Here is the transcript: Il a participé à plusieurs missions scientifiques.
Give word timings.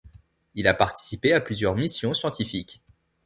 Il 0.55 0.67
a 0.67 0.73
participé 0.73 1.31
à 1.31 1.39
plusieurs 1.41 1.75
missions 1.75 2.15
scientifiques. 2.15 2.81